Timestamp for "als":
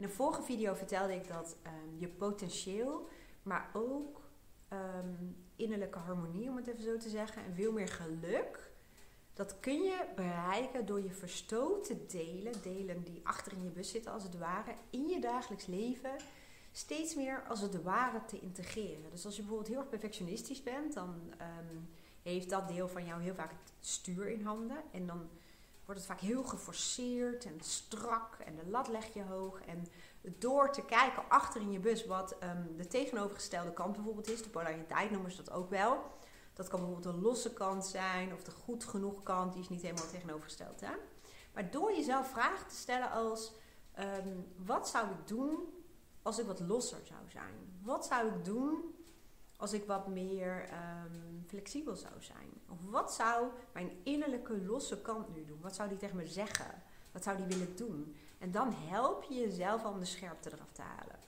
14.12-14.22, 17.48-17.60, 19.24-19.36, 43.10-43.52, 46.22-46.38, 49.60-49.72